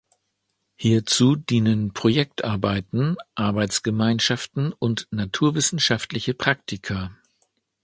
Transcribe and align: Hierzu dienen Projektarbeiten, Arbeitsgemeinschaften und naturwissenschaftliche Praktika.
Hierzu 0.77 1.35
dienen 1.35 1.93
Projektarbeiten, 1.93 3.17
Arbeitsgemeinschaften 3.35 4.73
und 4.73 5.07
naturwissenschaftliche 5.11 6.33
Praktika. 6.33 7.11